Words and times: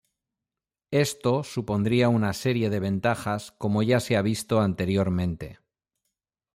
Esto 0.89 1.43
supondría 1.43 2.09
una 2.09 2.33
serie 2.33 2.71
de 2.71 2.79
ventajas 2.79 3.51
como 3.51 3.83
ya 3.83 3.99
se 3.99 4.17
ha 4.17 4.23
visto 4.23 4.59
anteriormente. 4.59 5.59